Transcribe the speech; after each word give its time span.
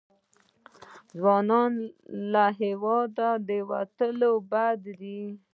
ځوانان 1.17 1.71
له 2.31 2.45
هېواده 2.61 3.29
وتل 3.69 4.19
بد 4.51 4.81
دي. 5.01 5.23